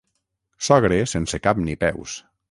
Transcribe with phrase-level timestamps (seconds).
[0.67, 2.17] Sogre sense cap ni peus.